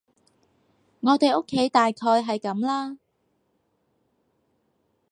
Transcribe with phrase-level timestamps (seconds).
[1.01, 2.97] 我哋屋企大概係噉啦